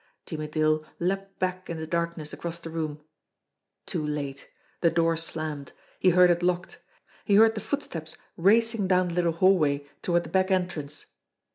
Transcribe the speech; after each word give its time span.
Jimmie 0.25 0.47
Dale 0.47 0.83
leaped 0.97 1.37
back 1.37 1.69
in 1.69 1.77
the 1.77 1.85
darkness 1.85 2.33
across 2.33 2.59
the 2.59 2.71
room 2.71 3.03
too 3.85 4.03
late! 4.03 4.49
The 4.79 4.89
door 4.89 5.15
slammed. 5.15 5.73
He 5.99 6.09
heard 6.09 6.31
it 6.31 6.41
locked. 6.41 6.79
He 7.23 7.35
heard 7.35 7.53
the 7.53 7.61
footsteps 7.61 8.17
racing 8.35 8.87
down 8.87 9.09
the 9.09 9.13
little 9.13 9.31
hallway 9.33 9.85
toward 10.01 10.23
the 10.23 10.31
back 10.31 10.49
entrance. 10.49 11.05